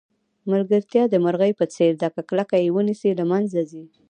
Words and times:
ملګرتیا 0.51 1.03
د 1.09 1.15
مرغۍ 1.25 1.51
په 1.59 1.65
څېر 1.75 1.91
ده 2.01 2.07
که 2.15 2.21
کلکه 2.29 2.55
یې 2.63 2.69
ونیسئ 2.75 3.11
له 3.19 3.25
منځه 3.31 3.59
ځي. 3.71 3.83